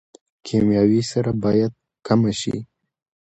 [0.45, 1.71] کیمیاوي سره باید
[2.05, 2.55] کمه شي